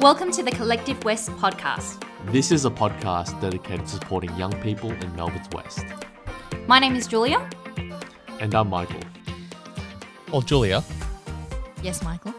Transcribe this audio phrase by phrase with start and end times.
[0.00, 2.02] Welcome to the Collective West podcast.
[2.32, 5.84] This is a podcast dedicated to supporting young people in Melbourne's West.
[6.66, 7.46] My name is Julia.
[8.40, 9.00] And I'm Michael.
[10.32, 10.82] Well, Julia,
[11.82, 12.32] Yes, Michael.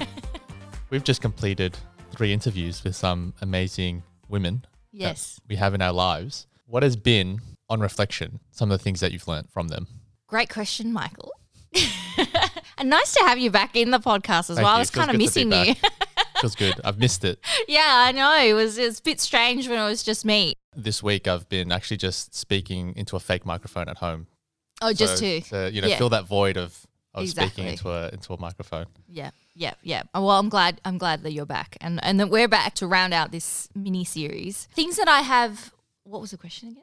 [0.90, 1.76] we've just completed
[2.10, 5.40] three interviews with some amazing women that Yes.
[5.48, 6.46] we have in our lives.
[6.66, 9.88] What has been, on reflection, some of the things that you've learned from them?
[10.26, 11.32] Great question, Michael.
[12.78, 14.76] and nice to have you back in the podcast as Thank well.
[14.76, 15.74] I was kind of good to be missing you.
[16.42, 16.74] Feels good.
[16.84, 17.38] I've missed it.
[17.68, 18.36] yeah, I know.
[18.38, 20.54] It was, it was a bit strange when it was just me.
[20.76, 24.26] This week, I've been actually just speaking into a fake microphone at home.
[24.80, 25.40] Oh, just to.
[25.40, 25.98] to, you know, yeah.
[25.98, 27.48] fill that void of, of Exactly.
[27.48, 28.86] speaking into a into a microphone.
[29.08, 30.02] Yeah, yeah, yeah.
[30.14, 30.80] Oh, Well, I'm glad.
[30.84, 34.04] I'm glad that you're back, and and that we're back to round out this mini
[34.04, 34.66] series.
[34.72, 35.72] Things that I have.
[36.04, 36.82] What was the question again?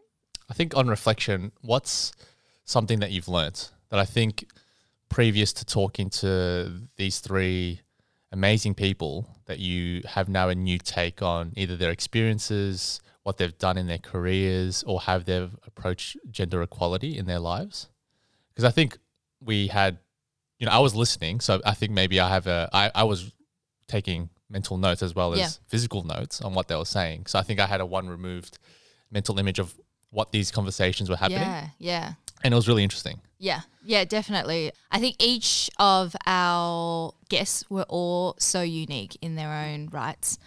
[0.49, 2.13] I think on reflection, what's
[2.63, 4.45] something that you've learnt that I think
[5.09, 7.81] previous to talking to these three
[8.31, 13.57] amazing people that you have now a new take on either their experiences, what they've
[13.57, 17.89] done in their careers, or how they've approached gender equality in their lives?
[18.49, 18.97] Because I think
[19.41, 19.97] we had,
[20.59, 23.31] you know, I was listening, so I think maybe I have a, I, I was
[23.87, 25.49] taking mental notes as well as Yeah.
[25.67, 27.25] physical notes on what they were saying.
[27.27, 28.57] So I think I had a one removed
[29.11, 29.79] mental image of
[30.11, 32.13] what these conversations were happening, Yeah, yeah.
[32.43, 33.19] and it was really interesting.
[33.37, 34.71] Yeah, yeah, definitely.
[34.91, 40.37] I think each of our guests were all so unique in their own rights.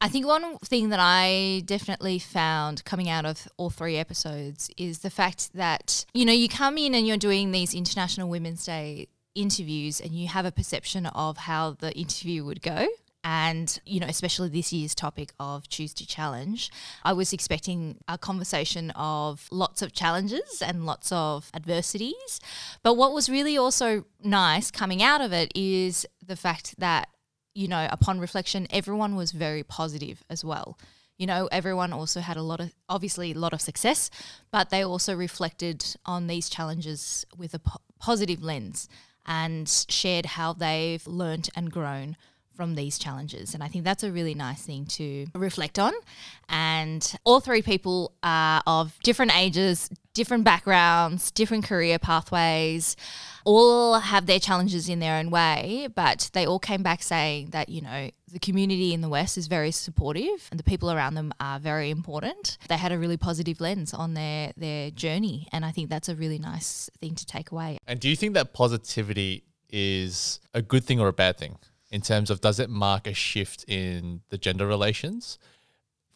[0.00, 5.00] I think one thing that I definitely found coming out of all three episodes is
[5.00, 9.08] the fact that, you know, you come in and you're doing these International Women's Day
[9.34, 12.86] interviews and you have a perception of how the interview would go.
[13.30, 16.70] And, you know, especially this year's topic of Choose to Challenge,
[17.04, 22.40] I was expecting a conversation of lots of challenges and lots of adversities.
[22.82, 27.10] But what was really also nice coming out of it is the fact that
[27.52, 30.78] you know, upon reflection, everyone was very positive as well.
[31.18, 34.10] You know, everyone also had a lot of, obviously, a lot of success,
[34.50, 38.88] but they also reflected on these challenges with a po- positive lens
[39.26, 42.16] and shared how they've learnt and grown
[42.58, 43.54] from these challenges.
[43.54, 45.92] And I think that's a really nice thing to reflect on.
[46.48, 52.96] And all three people are of different ages, different backgrounds, different career pathways,
[53.44, 57.68] all have their challenges in their own way, but they all came back saying that,
[57.68, 61.32] you know, the community in the West is very supportive and the people around them
[61.38, 62.58] are very important.
[62.68, 65.46] They had a really positive lens on their, their journey.
[65.52, 67.78] And I think that's a really nice thing to take away.
[67.86, 71.56] And do you think that positivity is a good thing or a bad thing
[71.90, 75.38] in terms of does it mark a shift in the gender relations?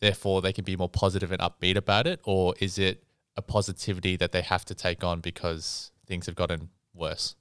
[0.01, 3.05] Therefore, they can be more positive and upbeat about it, or is it
[3.37, 7.37] a positivity that they have to take on because things have gotten worse?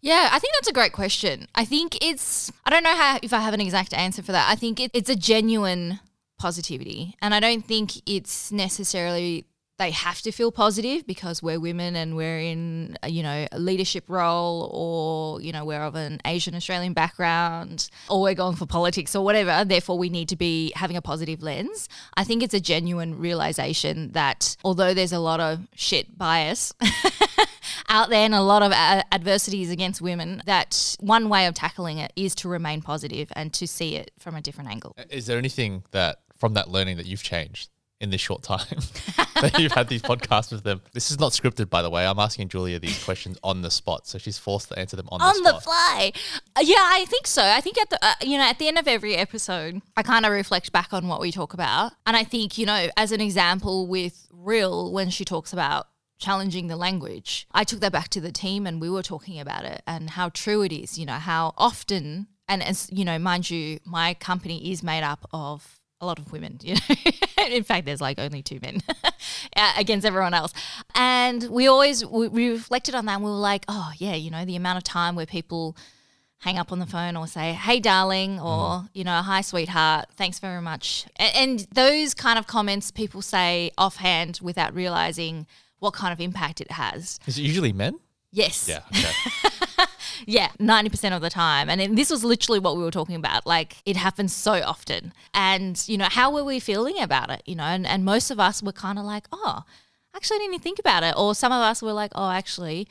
[0.00, 1.48] Yeah, I think that's a great question.
[1.54, 4.48] I think it's, I don't know how, if I have an exact answer for that.
[4.48, 5.98] I think it, it's a genuine
[6.38, 7.16] positivity.
[7.20, 9.44] And I don't think it's necessarily
[9.78, 13.58] they have to feel positive because we're women and we're in, a, you know, a
[13.58, 18.66] leadership role or, you know, we're of an Asian Australian background or we're going for
[18.66, 19.64] politics or whatever.
[19.64, 21.88] Therefore, we need to be having a positive lens.
[22.16, 26.72] I think it's a genuine realization that although there's a lot of shit bias,
[27.88, 31.98] out there and a lot of uh, adversities against women that one way of tackling
[31.98, 34.94] it is to remain positive and to see it from a different angle.
[35.10, 38.78] Is there anything that from that learning that you've changed in this short time
[39.40, 40.80] that you've had these podcasts with them?
[40.92, 42.06] This is not scripted, by the way.
[42.06, 45.20] I'm asking Julia these questions on the spot, so she's forced to answer them on,
[45.20, 46.12] on the the fly.
[46.56, 47.42] Uh, yeah, I think so.
[47.42, 50.24] I think at the uh, you know at the end of every episode, I kind
[50.26, 53.20] of reflect back on what we talk about, and I think you know as an
[53.20, 55.88] example with Rhyll when she talks about
[56.18, 59.64] challenging the language, I took that back to the team and we were talking about
[59.64, 60.98] it and how true it is.
[60.98, 65.28] You know how often and as you know, mind you, my company is made up
[65.32, 66.58] of a lot of women.
[66.62, 66.94] You know,
[67.46, 68.80] in fact, there's like only two men
[69.78, 70.52] against everyone else.
[70.94, 73.14] And we always we, we reflected on that.
[73.14, 75.76] and We were like, oh yeah, you know, the amount of time where people
[76.40, 78.86] hang up on the phone or say, "Hey, darling," or mm-hmm.
[78.94, 83.70] you know, "Hi, sweetheart, thanks very much." And, and those kind of comments people say
[83.76, 85.46] offhand without realizing
[85.78, 87.18] what kind of impact it has.
[87.26, 87.98] Is it usually men?
[88.32, 88.68] Yes.
[88.68, 88.80] Yeah.
[88.92, 89.84] Okay.
[90.26, 91.68] Yeah, 90% of the time.
[91.68, 93.46] And then this was literally what we were talking about.
[93.46, 95.12] Like, it happens so often.
[95.34, 97.42] And, you know, how were we feeling about it?
[97.46, 99.64] You know, and, and most of us were kind of like, oh,
[100.14, 101.14] actually, I didn't even think about it.
[101.16, 102.88] Or some of us were like, oh, actually,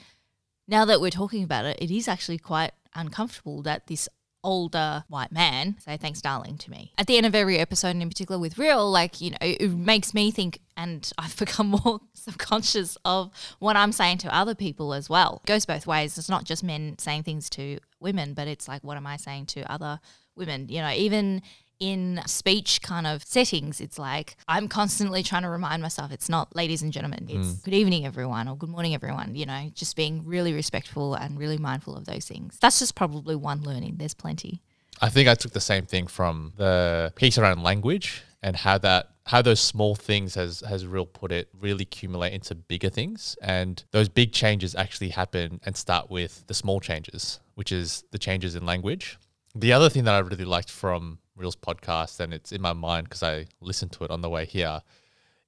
[0.68, 4.10] now that we're talking about it, it is actually quite uncomfortable that this
[4.48, 6.94] older white man say thanks darling to me.
[6.98, 9.72] At the end of every episode and in particular with Rhyll, like, you know, it,
[9.72, 13.30] makes me think and I've become more subconscious of
[13.60, 15.42] what I'm saying to other people as well.
[15.44, 16.18] It goes both ways.
[16.18, 19.48] It's not just men saying things to women, but it's like what am I saying
[19.48, 20.00] to other
[20.38, 20.70] women?
[20.70, 21.42] You know, even
[21.80, 26.56] in speech kind of settings, it's like I'm constantly trying to remind myself it's not
[26.56, 27.64] ladies and gentlemen, it's mm.
[27.64, 29.36] good evening, everyone, or good morning, everyone.
[29.36, 32.58] You know, just being really respectful and really mindful of those things.
[32.62, 33.96] That's just probably one learning.
[33.98, 34.62] There's plenty.
[35.02, 39.10] I think I took the same thing from the piece around language and how that
[39.26, 43.84] how those small things has has Rhyll put it really accumulate into bigger things and
[43.92, 48.56] those big changes actually happen and start with the small changes which is the changes
[48.56, 49.18] in language
[49.56, 53.06] the other thing that i really liked from Rhyll's podcast and it's in my mind
[53.06, 54.82] because i listened to it on the way here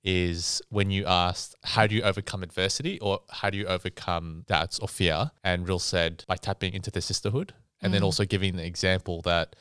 [0.03, 4.79] is when you asked how do you overcome adversity or how do you overcome doubts
[4.79, 8.05] or fear and Rhyll said by tapping into the sisterhood and then mm.
[8.05, 9.55] also giving the example that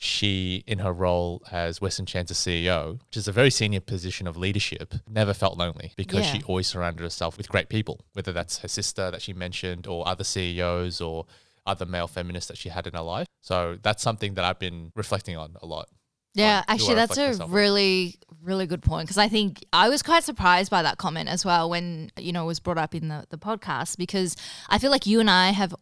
[0.00, 4.36] she, in her role as Western Chance's CEO, which is a very senior position of
[4.36, 6.34] leadership, never felt lonely because Yeah.
[6.34, 10.06] she always surrounded herself with great people, whether that's her sister that she mentioned or
[10.06, 11.26] other CEOs or
[11.68, 13.28] other male feminists that she had in her life.
[13.42, 15.88] So that's something that I've been reflecting on a lot.
[16.34, 20.22] Yeah, I actually, that's a really, really good point because I think I was quite
[20.22, 23.26] surprised by that comment as well when you know it was brought up in the
[23.30, 24.36] the podcast because
[24.68, 25.74] I feel like you and I have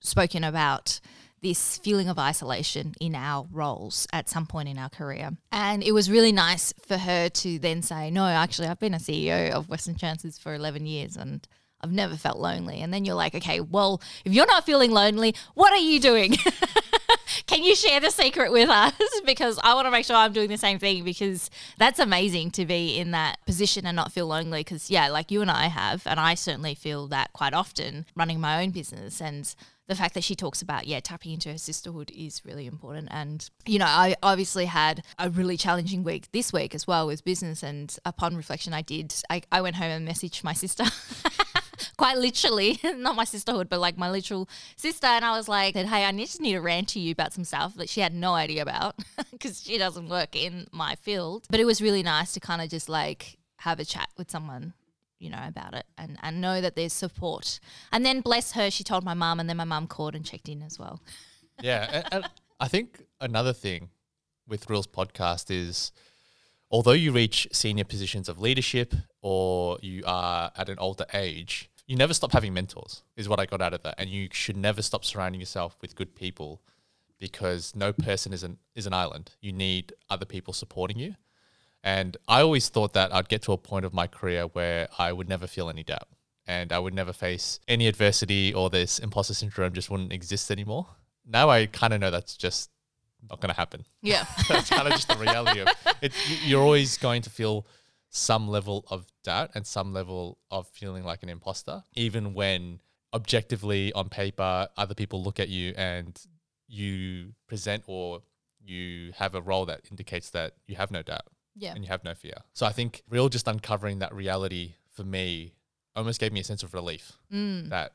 [0.00, 1.00] spoken about
[1.42, 5.92] this feeling of isolation in our roles at some point in our career, and it
[5.92, 9.68] was really nice for her to then say, "No, actually, I've been a CEO of
[9.68, 11.46] Western Chances for eleven years and."
[11.82, 12.80] I've never felt lonely.
[12.80, 16.36] And then you're like, okay, well, if you're not feeling lonely, what are you doing?
[17.46, 18.92] Can you share the secret with us?
[19.24, 22.66] because I want to make sure I'm doing the same thing because that's amazing to
[22.66, 24.60] be in that position and not feel lonely.
[24.60, 28.40] Because, yeah, like you and I have, and I certainly feel that quite often running
[28.40, 29.20] my own business.
[29.20, 29.52] And
[29.86, 33.08] the fact that she talks about, yeah, tapping into her sisterhood is really important.
[33.10, 37.24] And, you know, I obviously had a really challenging week this week as well with
[37.24, 37.62] business.
[37.62, 40.84] And upon reflection, I did, I, I went home and messaged my sister.
[42.00, 45.06] quite literally, not my sisterhood, but like my literal sister.
[45.06, 47.74] And I was like, hey, I just need to rant to you about some stuff
[47.74, 48.98] that she had no idea about
[49.30, 51.46] because she doesn't work in my field.
[51.50, 54.72] But it was really nice to kind of just like have a chat with someone.
[55.18, 57.60] You know about it and, and know that there's support.
[57.92, 60.48] And then bless her, she told my mum, and then my mum called and checked
[60.48, 61.02] in as well.
[61.62, 61.86] Yeah.
[61.92, 63.90] and, and I think another thing
[64.48, 65.92] with Rhyll's podcast is
[66.70, 71.96] although you reach senior positions of leadership or you are at an older age, you
[71.96, 73.96] never stop having mentors, is what I got out of that.
[73.98, 76.60] And you should never stop surrounding yourself with good people
[77.18, 79.32] because no person is an, is an island.
[79.40, 81.16] You need other people supporting you.
[81.82, 85.12] And I always thought that I'd get to a point of my career where I
[85.12, 86.08] would never feel any doubt
[86.46, 90.86] and I would never face any adversity or this imposter syndrome just wouldn't exist anymore.
[91.26, 92.70] Now I kind of know that's just
[93.28, 93.84] not going to happen.
[94.00, 94.24] Yeah.
[94.48, 95.68] That's kind of just the reality of
[96.00, 96.12] it.
[96.28, 97.66] you- You're always going to feel
[98.10, 102.80] some level of doubt and some level of feeling like an imposter, even when
[103.14, 106.20] objectively on paper, other people look at you and
[106.66, 108.22] you present or
[108.62, 111.22] you have a role that indicates that you have no doubt
[111.56, 111.72] Yeah.
[111.74, 112.34] and you have no fear.
[112.52, 115.54] So I think Rhyll just uncovering that reality for me
[115.96, 117.68] almost gave me a sense of relief mm.
[117.70, 117.92] that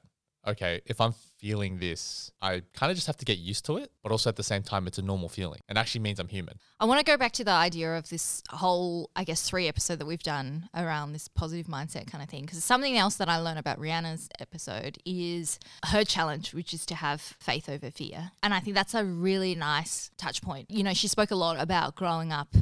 [0.48, 3.92] okay, if I'm feeling this, I kind of just have to get used to it,
[4.04, 6.60] but also at the same time it's a normal feeling and actually means I'm human.
[6.80, 10.00] I want to go back to the idea of this whole, I guess, three episode
[10.00, 12.42] that we've done around this positive mindset kind of thing.
[12.42, 16.96] Because something else that I learned about Reana's episode is her challenge, which is to
[16.96, 18.32] have faith over fear.
[18.44, 20.70] And I think that's a really nice touch point.
[20.70, 22.54] You know, she spoke a lot about growing up.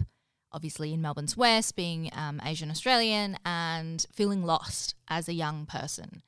[0.52, 6.22] Obviously, in Melbourne's West, being um, Asian Australian and feeling lost as a young person.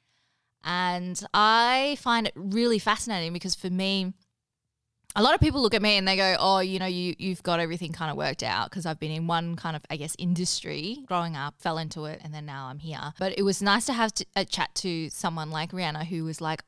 [0.66, 4.14] And I find it really fascinating because for me,
[5.16, 7.44] a lot of people look at me and they go, "Oh, you know, you you've
[7.44, 10.16] got everything kind of worked out because I've been in one kind of, I guess,
[10.20, 13.86] industry growing up, fell into it, and then now I'm here." But it was nice
[13.86, 16.64] to have to, a chat to someone like Reana who was like,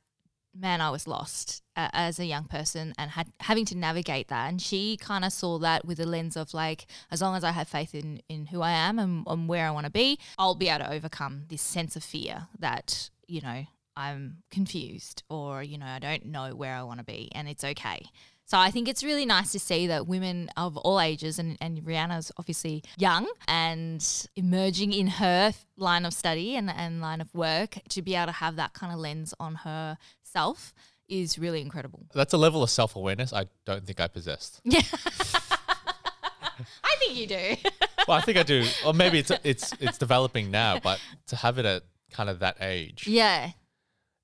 [0.56, 4.48] "Man, I was lost uh, as a young person and had having to navigate that."
[4.50, 7.52] And she kind of saw that with a lens of like, as long as I
[7.52, 10.56] have faith in in who I am and, and where I want to be, I'll
[10.56, 13.66] be able to overcome this sense of fear that you know
[13.98, 17.64] I'm confused or you know I don't know where I want to be, and it's
[17.64, 18.06] okay.
[18.46, 21.86] So I think it's really nice to see that women of all ages, and, and
[21.86, 24.02] Reana's obviously young and
[24.38, 28.32] emerging in her line of study and, and line of work, to be able to
[28.32, 30.74] have that kind of lens on herself
[31.10, 32.06] is really incredible.
[32.14, 34.62] That's a level of self awareness I don't think I possessed.
[34.64, 34.82] Yeah.
[36.84, 37.56] I think you do.
[38.08, 41.60] well, I think I do, or maybe it's it's it's developing now, but to have
[41.60, 43.52] it at kind of that age yeah.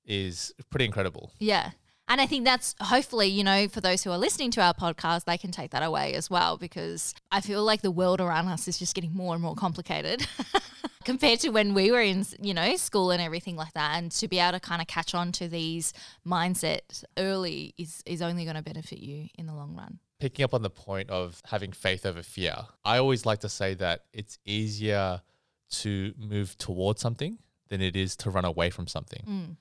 [0.06, 1.32] Is pretty incredible.
[1.38, 1.70] Yeah.
[2.06, 5.24] And I think that's hopefully, you know, for those who are listening to our podcast,
[5.24, 8.68] they can take that away as well because I feel like the world around us
[8.68, 10.26] is just getting more and more complicated
[11.04, 13.96] compared to when we were in, you know, school and everything like that.
[13.96, 15.94] And to be able to kind of catch on to these
[16.26, 19.98] mindsets early is, is only going to benefit you in the long run.
[20.20, 23.72] Picking up on the point of having faith over fear, I always like to say
[23.74, 25.22] that it's easier
[25.70, 29.56] to move towards something than it is to run away from something mm.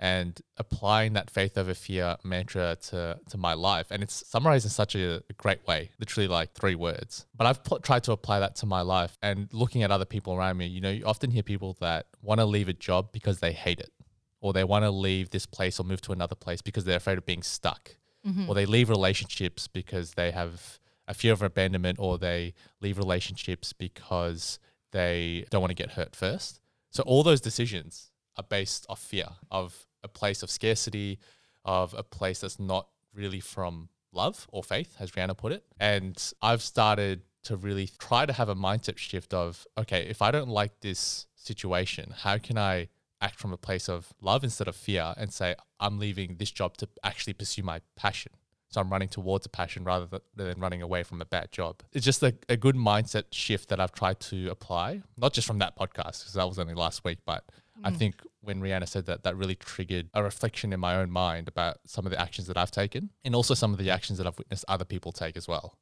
[0.00, 3.88] And applying that faith over fear mantra to, to my life.
[3.90, 7.26] And it's summarized in such a, great way, literally like three words.
[7.34, 10.34] But I've pl- tried to apply that to my life and looking at other people
[10.34, 10.66] around me.
[10.66, 13.80] You know, you often hear people that want to leave a job because they hate
[13.80, 13.92] it,
[14.40, 17.18] or they want to leave this place or move to another place because they're afraid
[17.18, 18.48] of being stuck, mm-hmm.
[18.48, 20.78] or they leave relationships because they have
[21.08, 24.58] a fear of abandonment, or they leave relationships because
[24.92, 26.60] they don't want to get hurt first.
[26.90, 31.18] So all those decisions are based off fear of a place of scarcity,
[31.64, 35.64] of a place that's not really from love or faith, as Reana put it.
[35.78, 40.30] And I've started to really try to have a mindset shift of, okay, if I
[40.30, 42.88] don't like this situation, how can I
[43.20, 46.76] act from a place of love instead of fear and say, I'm leaving this job
[46.78, 48.32] to actually pursue my passion?
[48.70, 51.82] So I'm running towards a passion rather than running away from a bad job.
[51.92, 55.58] It's just a, a good mindset shift that I've tried to apply, not just from
[55.60, 57.44] that podcast, because that was only last week, but
[57.84, 61.48] I think when Reana said that, that really triggered a reflection in my own mind
[61.48, 64.26] about some of the actions that I've taken and also some of the actions that
[64.26, 65.76] I've witnessed other people take as well.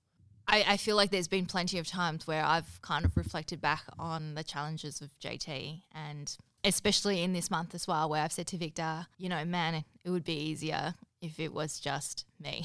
[0.48, 3.84] I, I feel like there's been plenty of times where I've kind of reflected back
[3.98, 8.48] on the challenges of JT and especially in this month as well, where I've said
[8.48, 12.64] to Victor, you know, man, it would be easier if it was just me.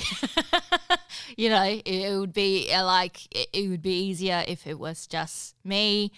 [1.37, 4.79] you know, it, it would be uh, like, it, it would be easier if it
[4.79, 6.11] was just me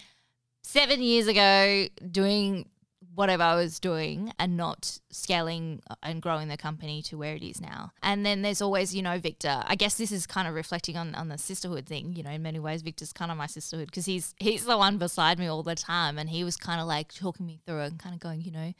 [0.62, 2.68] seven years ago doing
[3.14, 7.42] whatever I was doing and not scaling uh, and growing the company to where it
[7.42, 7.92] is now.
[8.02, 9.62] And then there's always, you know, Victor.
[9.66, 12.42] I guess this is kind of reflecting on, on the sisterhood thing, you know, in
[12.42, 15.62] many ways Victor's kind of my sisterhood because he's he's the one beside me all
[15.62, 18.40] the time and he was kind of like talking me through and kind of going,
[18.40, 18.72] you know,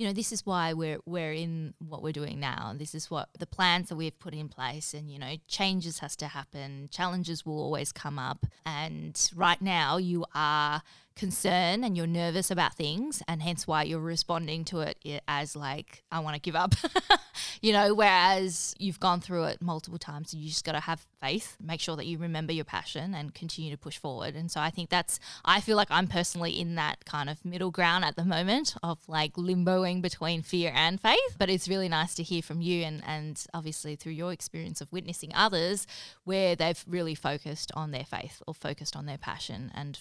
[0.00, 2.72] you know, this is why we're we're in what we're doing now.
[2.74, 4.94] This is what the plans that we've put in place.
[4.94, 6.88] And you know, changes has to happen.
[6.90, 8.46] Challenges will always come up.
[8.64, 10.80] And right now, you are
[11.16, 16.02] concerned and you're nervous about things, and hence why you're responding to it as like,
[16.10, 16.74] I want to give up.
[17.60, 21.56] you know, whereas you've gone through it multiple times, you just got to have faith.
[21.62, 24.34] Make sure that you remember your passion and continue to push forward.
[24.34, 25.20] And so I think that's.
[25.44, 28.98] I feel like I'm personally in that kind of middle ground at the moment of
[29.08, 31.36] like limboing between fear and faith.
[31.38, 34.92] But it's really nice to hear from you and, and obviously through your experience of
[34.92, 35.86] witnessing others
[36.24, 39.98] where they've really focused on their faith or focused on their passion and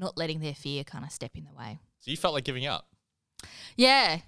[0.00, 1.78] not letting their fear kind of step in the way.
[2.00, 2.88] So you felt like giving up.
[3.76, 4.18] Yeah,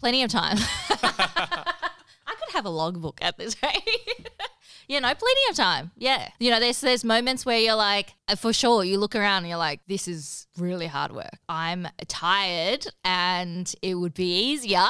[0.00, 0.58] plenty of time.
[0.90, 3.82] I could have a logbook at this rate.
[4.88, 5.90] you know, plenty of time.
[5.96, 6.28] Yeah.
[6.38, 9.48] You know, there's there's moments where you're like, uh, for sure, you look around and
[9.48, 11.36] you're like, this is really hard work.
[11.48, 14.86] I'm tired and it would be easier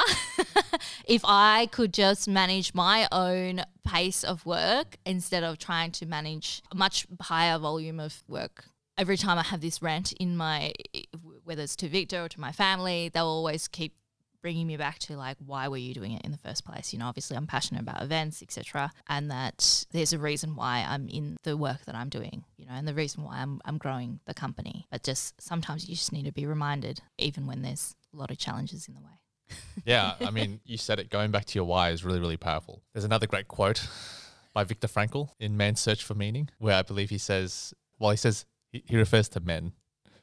[1.06, 6.62] if I could just manage my own pace of work instead of trying to manage
[6.72, 8.64] a much higher volume of work
[8.96, 10.72] every time I have this rant in my,
[11.44, 13.94] whether it's to Victor or to my family, they'll always keep
[14.44, 16.92] bringing me back to like, why were you doing it in the first place?
[16.92, 21.08] You know, obviously I'm passionate about events, etc., and that there's a reason why I'm
[21.08, 22.44] in the work that I'm doing.
[22.58, 24.86] You know, and the reason why I'm I'm growing the company.
[24.90, 28.36] But just sometimes you just need to be reminded, even when there's a lot of
[28.36, 29.18] challenges in the way.
[29.86, 31.10] Yeah, I mean, you said it.
[31.10, 32.82] Going back to your why is really, really powerful.
[32.92, 33.86] There's another great quote
[34.54, 38.16] by Viktor Frankl in Man's Search for Meaning, where I believe he says, well, he
[38.16, 38.46] says,
[38.86, 39.72] he, refers to men,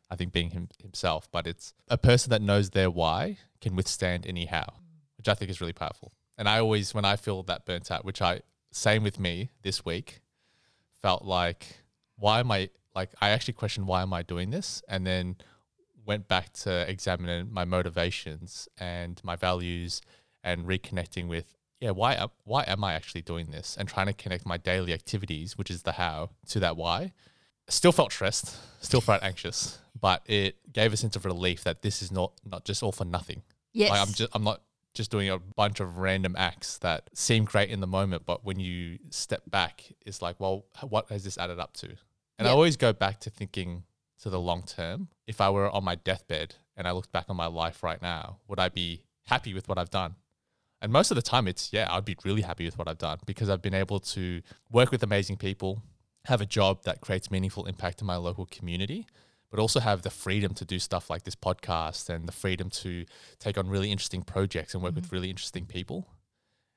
[0.09, 4.25] I think being him, himself, but it's a person that knows their why can withstand
[4.27, 4.73] any how,
[5.17, 6.13] which I think is really powerful.
[6.37, 8.41] And I always, when I feel that burnt out, which I,
[8.71, 10.21] same with me this week,
[11.01, 11.83] felt like,
[12.17, 14.81] why am I, like, I actually questioned, why am I doing this?
[14.87, 15.37] And then
[16.05, 20.01] went back to examining my motivations and my values
[20.43, 24.45] and reconnecting with yeah why why am I actually doing this and trying to connect
[24.45, 27.13] my daily activities which is the how to that why
[27.71, 32.01] still felt stressed still felt anxious but it gave a sense of relief that this
[32.01, 33.41] is not not just all for nothing
[33.73, 33.89] Yes.
[33.89, 34.61] like I'm just I'm not
[34.93, 38.59] just doing a bunch of random acts that seem great in the moment but when
[38.59, 41.89] you step back it's like well what has this added up to
[42.39, 43.83] and I always go back to thinking
[44.23, 45.09] to the long term.
[45.27, 48.37] If I were on my deathbed and I looked back on my life right now,
[48.47, 50.15] would I be happy with what I've done?
[50.81, 53.19] And most of the time, it's yeah, I'd be really happy with what I've done
[53.27, 55.83] because I've been able to work with amazing people,
[56.25, 59.07] have a job that creates meaningful impact in my local community,
[59.49, 63.05] but also have the freedom to do stuff like this podcast and the freedom to
[63.39, 65.15] take on really interesting projects and work with mm-hmm.
[65.15, 66.07] really interesting people.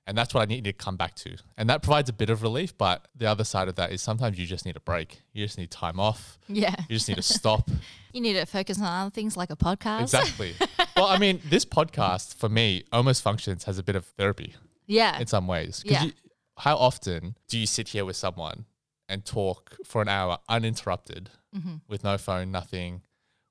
[0.07, 1.37] And that's what I need to come back to.
[1.57, 2.77] And that provides a bit of relief.
[2.77, 5.23] But the other side of that is sometimes you just need a break.
[5.33, 6.39] You just need time off.
[6.47, 6.75] Yeah.
[6.91, 7.71] You just need to stop.
[8.13, 10.03] You need to focus on other things like a podcast.
[10.03, 10.55] exactly.
[10.97, 14.55] well, I mean, this podcast for me almost functions as a bit of therapy
[14.87, 15.19] Yeah.
[15.19, 15.83] in some ways.
[15.87, 16.05] Yeah.
[16.05, 16.13] you-
[16.59, 18.67] how often do you sit here with someone
[19.09, 21.75] and talk for an hour uninterrupted Mm-hmm.
[21.87, 23.03] with no phone, nothing,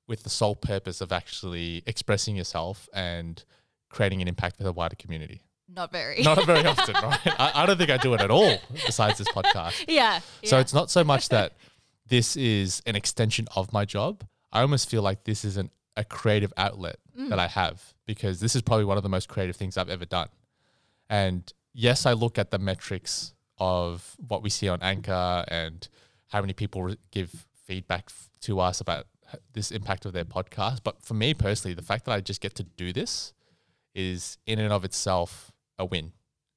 [0.06, 3.42] with the sole purpose of actually expressing yourself and
[3.88, 5.40] creating an impact for the wider community?
[5.74, 6.22] Not very.
[6.22, 7.18] Not very often, right?
[7.26, 9.84] I, I don't think I do it at all besides this podcast.
[9.88, 10.18] yeah.
[10.44, 10.60] So yeah.
[10.60, 11.54] it's not so much that
[12.06, 14.22] this is an extension of my job.
[14.52, 17.28] I almost feel like this is an, a creative outlet Mm.
[17.30, 20.04] that I have because this is probably one of the most creative things I've ever
[20.04, 20.28] done.
[21.08, 25.88] And yes, I look at the metrics of what we see on Anchor and
[26.28, 28.10] how many people give feedback
[28.42, 29.06] to us about
[29.52, 30.80] this impact of their podcast.
[30.82, 33.32] But for me personally, the fact that I just get to do this
[33.94, 36.12] is in and of itself a win.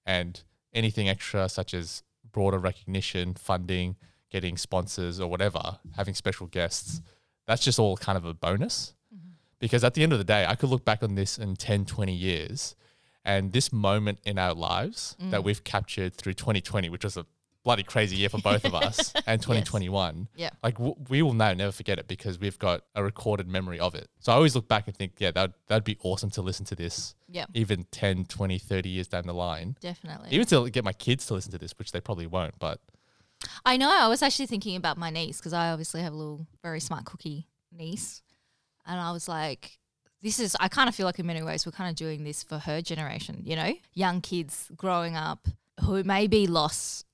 [0.05, 0.41] And
[0.73, 3.95] anything extra, such as broader recognition, funding,
[4.29, 7.01] getting sponsors or whatever, having special guests,
[7.45, 8.93] that's just all kind of a bonus.
[9.13, 9.29] Mm-hmm.
[9.59, 11.85] Because at the end of the day, I could look back on this in 10,
[11.85, 12.75] 20 years
[13.27, 15.43] and this moment in our lives that mm.
[15.43, 17.25] we've captured through 2020, which was a
[17.63, 20.51] bloody crazy year for both of us, and 2021, Yeah.
[20.63, 23.93] like w- we will now never forget it because we've got a recorded memory of
[23.93, 24.07] it.
[24.21, 26.75] So I always look back and think, yeah, that that'd be awesome to listen to
[26.75, 27.45] this Yeah.
[27.53, 29.75] even 10, 20, 30 years down the line.
[29.81, 30.29] Definitely.
[30.31, 32.79] Even to get my kids to listen to this, which they probably won't, but
[33.65, 33.91] I know.
[33.91, 37.03] I was actually thinking about my niece because I obviously have a little very smart
[37.03, 38.23] cookie niece.
[38.85, 39.77] And I was like,
[40.21, 42.43] this is, I kind of feel like in many ways we're kind of doing this
[42.43, 45.47] for her generation, you know, young kids growing up
[45.85, 47.05] who may be lost,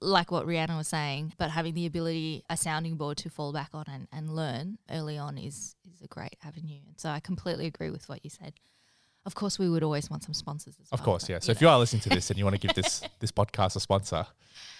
[0.00, 3.70] like what Reana was saying, but having the ability, a sounding board to fall back
[3.74, 6.80] on and, and learn early on is, is a great avenue.
[6.86, 8.54] And so I completely agree with what you said.
[9.24, 10.98] Of course, we would always want some sponsors as well.
[10.98, 11.38] of course, but, yeah.
[11.40, 13.76] So if you are listening to this and you want to give this this podcast
[13.76, 14.26] a sponsor,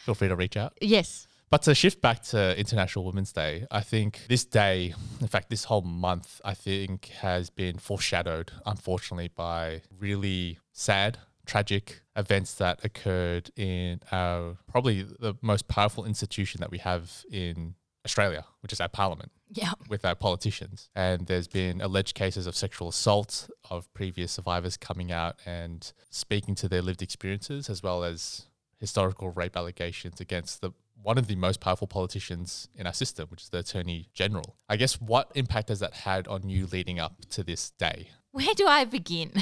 [0.04, 0.72] feel free to reach out.
[0.80, 1.27] Yes.
[1.50, 5.64] But to shift back to International Women's Day, I think this day, in fact, this
[5.64, 13.50] whole month, I think has been foreshadowed, unfortunately, by really sad, tragic events that occurred
[13.56, 18.88] in our probably the most powerful institution that we have in Australia, which is our
[18.88, 19.72] parliament Yeah.
[19.88, 20.90] with our politicians.
[20.94, 26.54] And there's been alleged cases of sexual assault of previous survivors coming out and speaking
[26.56, 28.46] to their lived experiences, as well as
[28.78, 33.42] historical rape allegations against the one of the most powerful politicians in our system, which
[33.42, 34.56] is the Attorney General.
[34.68, 38.08] I guess what impact has that had on you leading up to this day?
[38.32, 39.32] where do I begin?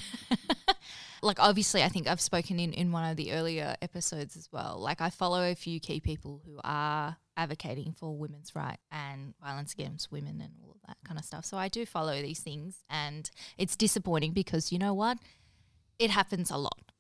[1.23, 4.79] like, obviously, I think I've spoken in, in one of the earlier episodes as well.
[4.81, 9.73] Like, I follow a few key people who are advocating for women's rights and violence
[9.75, 11.45] against women and all of that kind of stuff.
[11.45, 15.19] So I do follow these things, and it's disappointing because you know what?
[15.99, 16.93] It happens a lot,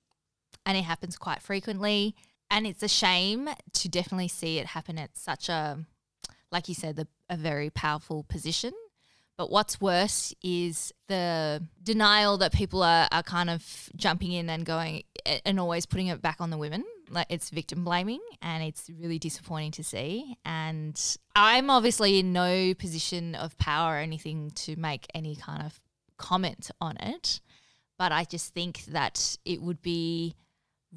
[0.64, 2.14] and it happens quite frequently.
[2.50, 5.78] And it's a shame to definitely see it happen at such a,
[6.52, 8.72] like you said, the, a very powerful position.
[9.36, 14.64] But what's worse is the denial that people are, are kind of jumping in and
[14.64, 15.02] going
[15.44, 16.84] and always putting it back on the women.
[17.10, 20.36] Like it's victim blaming and it's really disappointing to see.
[20.44, 20.98] And
[21.34, 25.80] I'm obviously in no position of power or anything to make any kind of
[26.16, 27.40] comment on it.
[27.98, 30.34] But I just think that it would be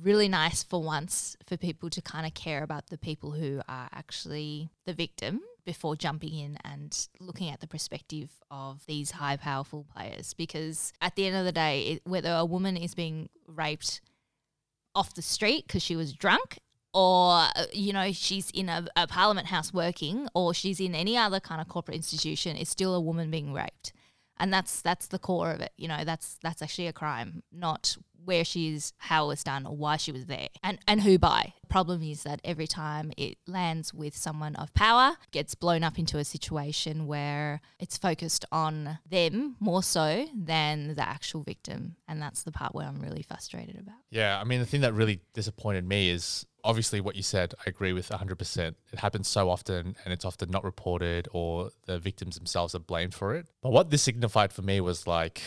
[0.02, 3.90] really nice for once for people to kind of care about the people who are
[3.92, 9.86] actually the victim before jumping in and looking at the perspective of these high powerful
[9.94, 10.34] players.
[10.34, 14.02] Because at the end of the day it, whether a woman is being raped
[14.96, 16.60] off the street because she was drunk
[16.94, 21.16] or uh, you know she's in a, a parliament house working or she's in any
[21.16, 23.94] other kind of corporate institution it's still a woman being raped.
[24.42, 27.98] And that's that's the core of it you know that's that's actually a crime not
[28.30, 31.18] where she is how it was done or why she was there and and who
[31.18, 35.98] by problem is that every time it lands with someone of power gets blown up
[35.98, 42.22] into a situation where it's focused on them more so than the actual victim and
[42.22, 45.22] that's the part where i'm really frustrated about Yeah, I mean, the thing that really
[45.34, 47.54] disappointed me is obviously what you said.
[47.66, 48.76] I agree with 100%.
[48.92, 53.14] It happens so often and it's often not reported or the victims themselves are blamed
[53.14, 53.48] for it.
[53.62, 55.42] But what this signified for me was like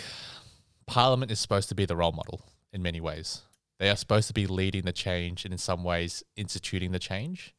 [0.86, 2.40] Parliament is supposed to be the role model
[2.72, 3.42] in many ways.
[3.78, 7.54] They are supposed to be leading the change and in some ways instituting the change.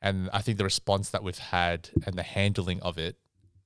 [0.00, 3.16] And I think the response that we've had and the handling of it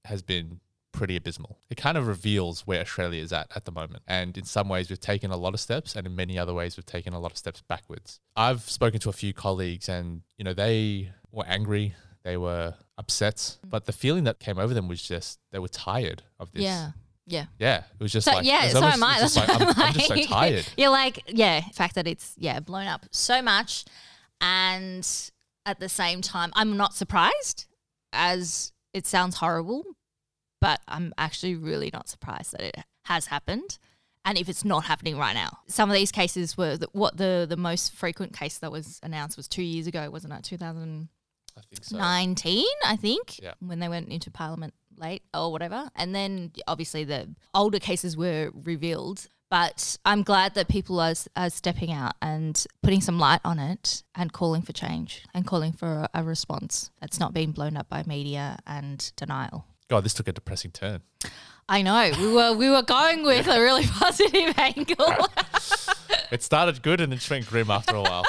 [0.04, 0.60] has been
[0.92, 1.58] pretty abysmal.
[1.70, 4.02] It kind of reveals where Australia is at at the moment.
[4.06, 6.76] And in some ways, we've taken a lot of steps, and in many other ways,
[6.76, 8.20] we've taken a lot of steps backwards.
[8.36, 13.36] I've spoken to a few colleagues, and you know, they were angry, they were upset,
[13.36, 13.70] mm.
[13.70, 16.62] but the feeling that came over them was just they were tired of this.
[16.62, 16.90] Yeah.
[17.26, 17.46] Yeah.
[17.58, 19.18] Yeah, it was just So like yeah, so almost- am I.
[19.20, 20.66] That's just like, I'm, I'm, I'm just so tired.
[20.76, 23.84] You're like, yeah, the fact that it's yeah blown up so much,
[24.40, 25.08] and
[25.64, 27.66] at the same time, I'm not surprised.
[28.12, 29.84] As it sounds horrible,
[30.60, 33.78] but I'm actually really not surprised that it has happened.
[34.24, 37.46] And if it's not happening right now, some of these cases were the, what the
[37.48, 40.44] the most frequent case that was announced was two years ago, wasn't it?
[40.44, 41.08] 2019,
[41.56, 41.98] I think so.
[41.98, 43.54] I think, Yeah.
[43.60, 45.88] when they went into Parliament late or whatever.
[45.96, 49.28] And then obviously the older cases were revealed.
[49.50, 54.02] But I'm glad that people are, are stepping out and putting some light on it
[54.14, 57.88] and calling for change and calling for a, a response that's not being blown up
[57.90, 59.66] by media and denial.
[59.88, 61.02] God, this took a depressing turn.
[61.68, 65.28] I know we were we were going with a really positive angle,
[66.32, 68.24] It started good and it went grim after a while.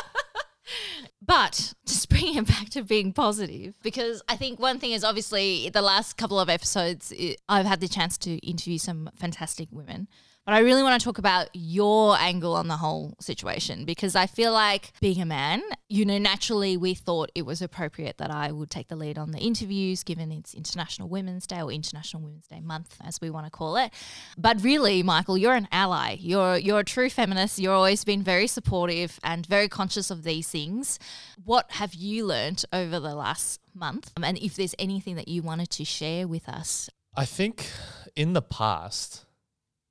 [1.25, 5.69] But just bringing it back to being positive, because I think one thing is obviously
[5.69, 7.13] the last couple of episodes,
[7.47, 10.07] I've had the chance to interview some fantastic women.
[10.45, 14.27] But I really want to talk about your angle on the whole situation because I
[14.27, 18.51] feel like being a man, you know, naturally we thought it was appropriate that I
[18.51, 22.47] would take the lead on the interviews given it's International Women's Day or International Women's
[22.47, 23.93] Day month as we want to call it.
[24.37, 26.17] But really, Michael, you're an ally.
[26.19, 27.57] You're you're a true feminist.
[27.57, 30.99] You're always been very supportive and very conscious of these things.
[31.45, 34.11] What have you learnt over the last month?
[34.21, 36.89] And if there's anything that you wanted to share with us.
[37.15, 37.69] I think
[38.15, 39.25] in the past,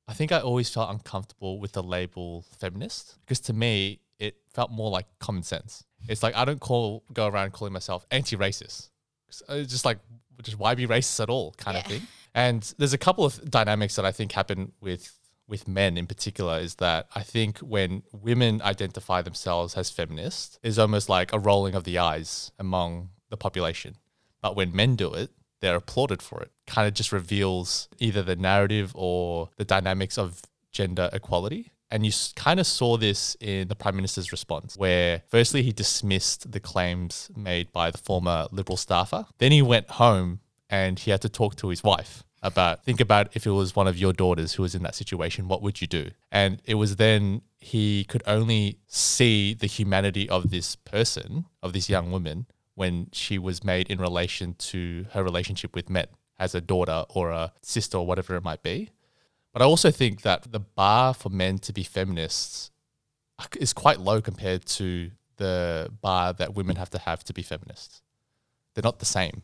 [0.08, 4.70] I think I always felt uncomfortable with the label feminist because to me, it felt
[4.70, 5.84] more like common sense.
[6.08, 8.90] It's like I don't call go around calling myself anti-racist.
[9.28, 9.98] It's uh, just like
[10.42, 12.02] just why be racist at all kind of thing.
[12.34, 16.58] And there's a couple of dynamics that I think happen with with men in particular
[16.58, 21.74] is that I think when women identify themselves as feminist is almost like a rolling
[21.74, 23.96] of the eyes among the population.
[24.40, 25.30] But when men do it,
[25.62, 26.50] they're applauded for it.
[26.66, 31.70] Kind of just reveals either the narrative or the dynamics of gender equality.
[31.90, 36.50] And you kind of saw this in the Prime Minister's response, where firstly he dismissed
[36.50, 39.26] the claims made by the former Liberal staffer.
[39.38, 43.28] Then he went home and he had to talk to his wife about think about
[43.36, 45.86] if it was one of your daughters who was in that situation, what would you
[45.86, 46.10] do?
[46.32, 51.88] And it was then he could only see the humanity of this person, of this
[51.88, 56.60] young woman, when she was made in relation to her relationship with Met as a
[56.60, 58.90] daughter or a sister or whatever it might be.
[59.52, 62.70] But I also think that the bar for men to be feminists
[63.58, 68.02] is quite low compared to the bar that women have to have to be feminists.
[68.74, 69.42] They're not the same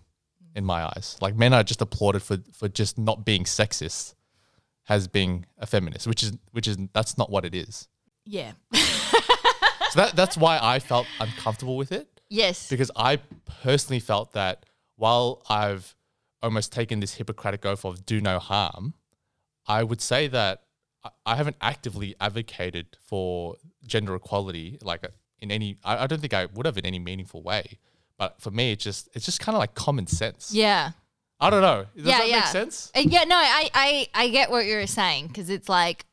[0.54, 1.18] in my eyes.
[1.20, 4.14] Like men are just applauded for for just not being sexist
[4.88, 7.88] as being a feminist, which is which is that's not what it is.
[8.24, 8.52] Yeah.
[9.90, 12.68] So that that's why I felt uncomfortable with it yes.
[12.68, 13.18] because I
[13.62, 15.94] personally felt that while I've
[16.42, 18.94] almost taken this Hippocratic oath of do no harm,
[19.66, 20.62] I would say that
[21.24, 25.08] I- haven't actively advocated for gender equality like uh,
[25.40, 25.78] in any.
[25.84, 27.78] I, I don't think I would have in any meaningful way.
[28.18, 30.52] But for me, it's just it's just kind of like common sense.
[30.52, 30.90] Yeah.
[31.40, 31.86] I don't know.
[31.96, 32.36] Does yeah, that yeah.
[32.40, 32.90] make sense?
[32.96, 36.04] Uh, Yeah, no, I, I, I get what you're saying because it's like,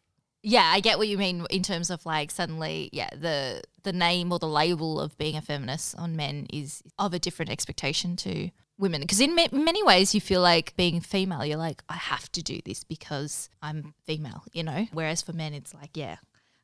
[0.46, 4.32] yeah, I get what you mean in terms of like suddenly, yeah, the the name
[4.32, 8.52] or the label of being a feminist on men is of a different expectation to
[8.78, 12.32] women because in ma- many ways you feel like being female, you're like, I have
[12.34, 14.86] to do this because I'm female, you know.
[14.94, 16.18] Whereas for men, it's like, yeah,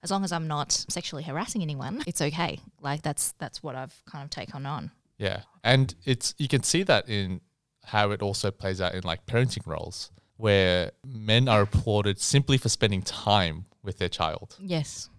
[0.03, 2.59] as long as I'm not sexually harassing anyone, it's okay.
[2.81, 4.91] Like that's that's what I've kind of taken on.
[5.17, 5.41] Yeah.
[5.63, 7.41] And it's you can see that in
[7.85, 10.11] how it also plays out in like parenting roles
[10.41, 14.57] where men are applauded simply for spending time with their child.
[14.59, 15.09] Yes.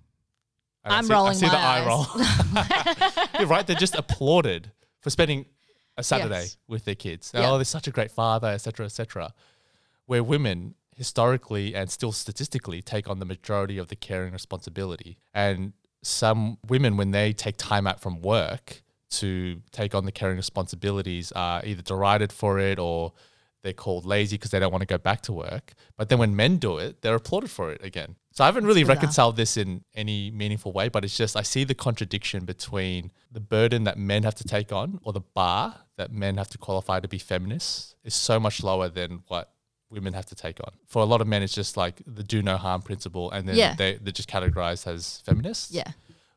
[0.85, 2.07] I I'm see- I rolling see my the eye roll.
[3.39, 3.67] You're right.
[3.67, 5.47] They're just applauded for spending
[5.97, 6.57] a Saturday Yes.
[6.67, 7.31] with their kids.
[7.35, 7.51] Yeah.
[7.51, 9.33] Oh, they're such a great father, etc., etc.
[10.07, 15.73] Where women historically and still statistically take on the majority of the caring responsibility, and
[16.03, 21.31] some women, when they take time out from work to take on the caring responsibilities,
[21.33, 23.13] are either derided for it or
[23.63, 25.75] they're called lazy because they don't want to go back to work.
[25.97, 28.17] But then when men do it, they're applauded for it again.
[28.33, 31.65] So I haven't really reconciled this in any meaningful way, but it's just I see
[31.65, 36.11] the contradiction between the burden that men have to take on or the bar that
[36.13, 39.53] men have to qualify to be feminists is so much lower than what
[39.91, 40.73] women have to take on.
[40.87, 43.57] For a lot of men, it's just like the do no harm principle, and then
[43.57, 43.75] Yeah.
[43.75, 45.93] they, they're just categorized as feminists Yeah.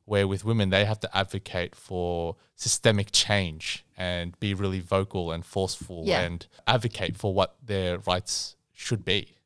[0.05, 5.45] Where with women they have to advocate for systemic change and be really vocal and
[5.45, 6.21] forceful Yeah.
[6.21, 9.37] and advocate for what their rights should be.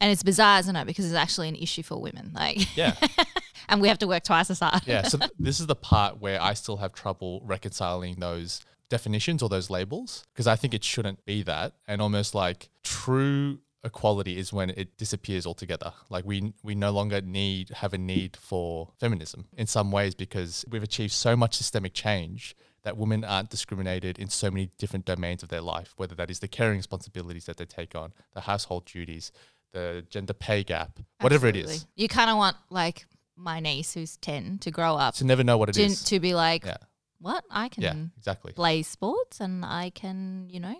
[0.00, 0.86] And it's bizarre, isn't it?
[0.86, 2.32] Because it's actually an issue for women.
[2.34, 2.94] Like, Yeah.
[3.68, 4.82] and we have to work twice as hard.
[4.86, 5.02] yeah.
[5.02, 9.48] So th- this is the part where I still have trouble reconciling those definitions or
[9.48, 11.72] those labels because I think it shouldn't be that.
[11.88, 15.92] And almost like true equality is when it disappears altogether.
[16.10, 20.64] Like we we no longer need have a need for feminism in some ways because
[20.70, 25.42] we've achieved so much systemic change that women aren't discriminated in so many different domains
[25.42, 28.84] of their life, whether that is the caring responsibilities that they take on, the household
[28.84, 29.32] duties,
[29.72, 31.86] the gender pay gap, whatever it is.
[31.96, 35.56] You kind of want like my niece who's 10 to grow up To never know
[35.58, 36.04] what it to, is.
[36.04, 36.76] to be like, Yeah.
[37.20, 37.42] what?
[37.50, 38.52] I can Yeah, exactly.
[38.52, 40.76] play sports and I can, you know,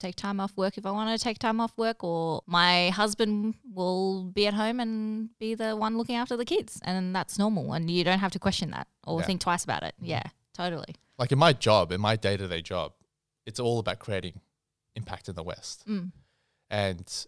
[0.00, 3.54] take time off work if I want to take time off work, or my husband
[3.72, 6.80] will be at home and be the one looking after the kids.
[6.84, 7.72] And that's normal.
[7.72, 9.26] And you don't have to question that or Yeah.
[9.26, 9.94] think twice about it.
[10.00, 10.96] Yeah, totally.
[11.18, 12.92] Like in my job, in my day to day job,
[13.46, 14.40] it's all about creating
[14.96, 15.86] impact in the West.
[15.86, 16.12] Mm.
[16.70, 17.26] And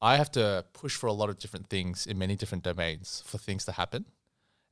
[0.00, 3.38] I have to push for a lot of different things in many different domains for
[3.38, 4.06] things to happen.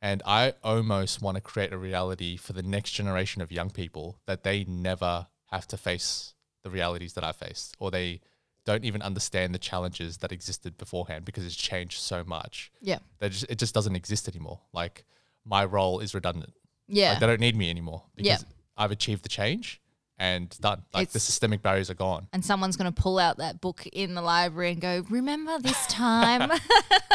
[0.02, 4.18] And I almost want to create a reality for the next generation of young people
[4.26, 8.20] that they never have to face the realities that I faced, or they
[8.66, 12.70] don't even understand the challenges that existed beforehand because it's changed so much.
[12.80, 12.98] Yeah.
[13.22, 14.60] Just, it just doesn't exist anymore.
[14.72, 15.04] Like
[15.44, 16.52] my role is redundant.
[16.86, 17.10] Yeah.
[17.12, 18.34] Like they don't need me anymore Yeah.
[18.34, 18.44] because
[18.76, 19.80] I've achieved the change
[20.20, 20.82] and done.
[20.94, 22.28] Like the systemic barriers are gone.
[22.32, 25.86] and someone's going to pull out that book in the library and go, Remember this
[25.88, 26.52] time?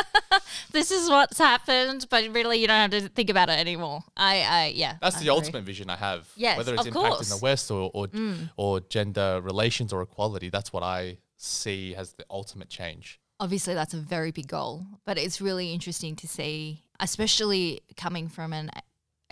[0.71, 4.03] this is what's happened, but really you don't have to think about it anymore.
[4.17, 4.95] I, I yeah.
[5.01, 5.35] That's I the agree.
[5.37, 6.27] ultimate vision I have.
[6.35, 7.27] Yes, whether it's of impact in.
[7.27, 7.29] Mm.
[7.29, 8.07] the West or or,
[8.57, 13.19] or gender relations or equality, that's what I see as the ultimate change.
[13.39, 18.53] Obviously, that's a very big goal, but it's really interesting to see, especially coming from
[18.53, 18.71] an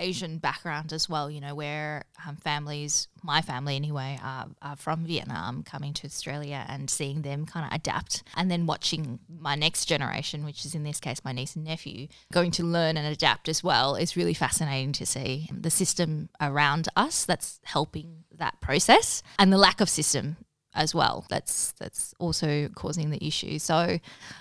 [0.04, 5.06] Asian background as well, you know, where um, families, my family anyway, are, are from
[5.06, 8.24] Vietnam coming to Australia and seeing them kind of adapt.
[8.36, 12.08] And then watching my next generation, which is in this case my niece and nephew,
[12.32, 16.90] going to learn and adapt as well is really fascinating to see the system around
[16.96, 20.38] us that's helping that process and the lack of system
[20.76, 21.26] as well.
[21.30, 23.60] That's that's also causing the issue.
[23.60, 24.00] So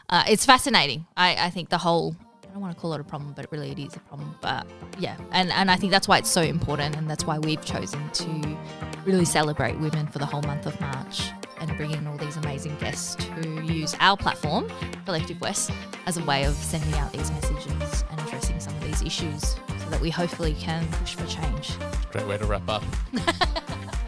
[0.08, 1.06] uh, it's fascinating.
[1.16, 2.16] I, I think the whole
[2.52, 4.34] I don't want to call it a problem, but really it is a problem.
[4.42, 4.66] But
[4.98, 8.10] yeah, and and I think that's why it's so important, and that's why we've chosen
[8.10, 8.58] to
[9.06, 12.76] really celebrate women for the whole month of March and bring in all these amazing
[12.76, 14.70] guests to use our platform,
[15.06, 15.70] Collective West,
[16.04, 19.88] as a way of sending out these messages and addressing some of these issues, so
[19.88, 21.70] that we hopefully can push for change.
[22.10, 22.84] Great way to wrap up.